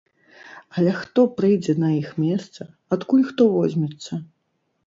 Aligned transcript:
Але 0.77 0.93
хто 1.01 1.25
прыйдзе 1.37 1.75
на 1.83 1.91
іх 2.01 2.09
месца, 2.25 2.61
адкуль 2.99 3.27
хто 3.29 3.43
возьмецца? 3.59 4.13